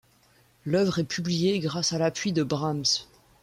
L'œuvre 0.65 0.97
est 0.97 1.03
publiée 1.03 1.59
grâce 1.59 1.93
à 1.93 1.99
l'appui 1.99 2.33
de 2.33 2.41
Brahms. 2.41 2.83